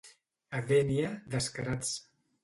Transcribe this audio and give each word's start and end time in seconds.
A 0.59 0.61
Dénia, 0.69 1.11
descarats. 1.35 1.93